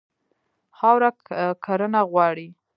خاوره 0.77 1.09
کرنه 1.65 2.01
غواړي. 2.11 2.47